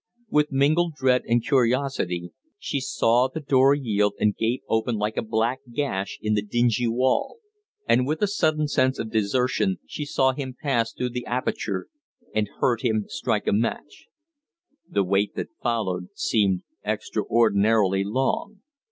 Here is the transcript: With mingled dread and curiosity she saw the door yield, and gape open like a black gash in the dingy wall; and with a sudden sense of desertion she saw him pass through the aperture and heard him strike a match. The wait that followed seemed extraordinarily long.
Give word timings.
With 0.31 0.51
mingled 0.51 0.95
dread 0.95 1.21
and 1.27 1.45
curiosity 1.45 2.31
she 2.57 2.79
saw 2.79 3.27
the 3.27 3.39
door 3.39 3.75
yield, 3.75 4.15
and 4.19 4.35
gape 4.35 4.63
open 4.67 4.95
like 4.95 5.15
a 5.15 5.21
black 5.21 5.59
gash 5.71 6.17
in 6.23 6.33
the 6.33 6.41
dingy 6.41 6.87
wall; 6.87 7.37
and 7.87 8.07
with 8.07 8.19
a 8.23 8.27
sudden 8.27 8.67
sense 8.67 8.97
of 8.97 9.11
desertion 9.11 9.77
she 9.85 10.05
saw 10.05 10.33
him 10.33 10.57
pass 10.59 10.91
through 10.91 11.09
the 11.11 11.27
aperture 11.27 11.85
and 12.33 12.49
heard 12.59 12.81
him 12.81 13.05
strike 13.09 13.45
a 13.45 13.53
match. 13.53 14.07
The 14.89 15.03
wait 15.03 15.35
that 15.35 15.55
followed 15.61 16.07
seemed 16.15 16.63
extraordinarily 16.83 18.03
long. 18.03 18.61